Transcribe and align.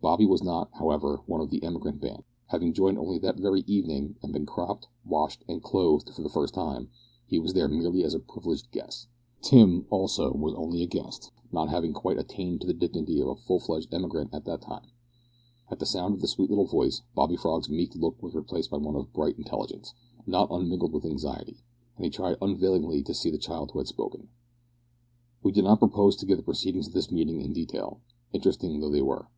Bobby 0.00 0.24
was 0.24 0.42
not, 0.42 0.70
however, 0.72 1.20
one 1.26 1.42
of 1.42 1.50
the 1.50 1.62
emigrant 1.62 2.00
band. 2.00 2.24
Having 2.46 2.72
joined 2.72 2.96
only 2.98 3.18
that 3.18 3.36
very 3.38 3.60
evening, 3.66 4.16
and 4.22 4.32
been 4.32 4.46
cropped, 4.46 4.88
washed, 5.04 5.44
and 5.46 5.62
clothed 5.62 6.08
for 6.14 6.22
the 6.22 6.30
first 6.30 6.54
time, 6.54 6.88
he 7.26 7.38
was 7.38 7.52
there 7.52 7.68
merely 7.68 8.02
as 8.02 8.14
a 8.14 8.18
privileged 8.18 8.70
guest. 8.72 9.06
Tim, 9.42 9.84
also, 9.90 10.32
was 10.32 10.54
only 10.54 10.82
a 10.82 10.86
guest, 10.86 11.30
not 11.52 11.68
having 11.68 11.92
quite 11.92 12.16
attained 12.18 12.62
to 12.62 12.66
the 12.66 12.72
dignity 12.72 13.20
of 13.20 13.28
a 13.28 13.34
full 13.36 13.60
fledged 13.60 13.92
emigrant 13.92 14.32
at 14.32 14.46
that 14.46 14.62
time. 14.62 14.92
At 15.70 15.78
the 15.78 15.84
sound 15.84 16.14
of 16.14 16.20
the 16.22 16.28
sweet 16.28 16.48
little 16.48 16.64
voice, 16.64 17.02
Bobby 17.14 17.36
Frog's 17.36 17.68
meek 17.68 17.94
look 17.96 18.22
was 18.22 18.34
replaced 18.34 18.70
by 18.70 18.78
one 18.78 18.96
of 18.96 19.12
bright 19.12 19.36
intelligence, 19.36 19.92
not 20.26 20.50
unmingled 20.50 20.94
with 20.94 21.04
anxiety, 21.04 21.58
as 21.98 22.02
he 22.04 22.08
tried 22.08 22.38
unavailingly 22.40 23.02
to 23.02 23.12
see 23.12 23.28
the 23.28 23.36
child 23.36 23.72
who 23.72 23.80
had 23.80 23.88
spoken. 23.88 24.30
We 25.42 25.52
do 25.52 25.60
not 25.60 25.80
propose 25.80 26.16
to 26.16 26.24
give 26.24 26.38
the 26.38 26.42
proceedings 26.44 26.86
of 26.86 26.94
this 26.94 27.12
meeting 27.12 27.42
in 27.42 27.52
detail, 27.52 28.00
interesting 28.32 28.80
though 28.80 28.88
they 28.88 29.02
were. 29.02 29.28